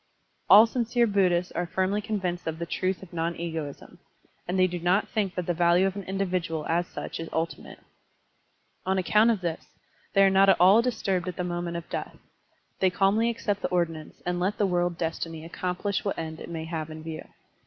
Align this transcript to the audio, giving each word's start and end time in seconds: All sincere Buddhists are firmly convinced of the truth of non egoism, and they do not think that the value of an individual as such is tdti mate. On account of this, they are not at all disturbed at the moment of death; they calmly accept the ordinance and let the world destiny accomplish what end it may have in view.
All 0.49 0.65
sincere 0.65 1.05
Buddhists 1.05 1.51
are 1.51 1.67
firmly 1.67 2.01
convinced 2.01 2.47
of 2.47 2.57
the 2.57 2.65
truth 2.65 3.03
of 3.03 3.13
non 3.13 3.35
egoism, 3.35 3.99
and 4.47 4.57
they 4.57 4.65
do 4.65 4.79
not 4.79 5.07
think 5.07 5.35
that 5.35 5.45
the 5.45 5.53
value 5.53 5.85
of 5.85 5.95
an 5.95 6.05
individual 6.05 6.65
as 6.67 6.87
such 6.87 7.19
is 7.19 7.29
tdti 7.29 7.59
mate. 7.59 7.77
On 8.83 8.97
account 8.97 9.29
of 9.29 9.41
this, 9.41 9.63
they 10.13 10.23
are 10.23 10.29
not 10.31 10.49
at 10.49 10.57
all 10.59 10.81
disturbed 10.81 11.27
at 11.27 11.35
the 11.35 11.43
moment 11.43 11.77
of 11.77 11.87
death; 11.87 12.17
they 12.79 12.89
calmly 12.89 13.29
accept 13.29 13.61
the 13.61 13.67
ordinance 13.67 14.23
and 14.25 14.39
let 14.39 14.57
the 14.57 14.65
world 14.65 14.97
destiny 14.97 15.45
accomplish 15.45 16.03
what 16.03 16.17
end 16.17 16.39
it 16.39 16.49
may 16.49 16.65
have 16.65 16.89
in 16.89 17.03
view. 17.03 17.25